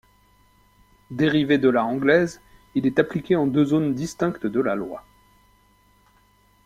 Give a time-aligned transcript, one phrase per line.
[1.11, 2.41] Dérivé de la anglaise,
[2.73, 5.05] il est appliqué en deux zones distinctes de la loi.